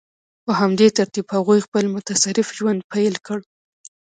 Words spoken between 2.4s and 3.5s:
ژوند پیل کړ.